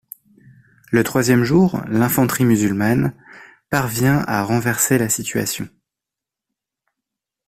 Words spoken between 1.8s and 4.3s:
l'infanterie musulmane parvient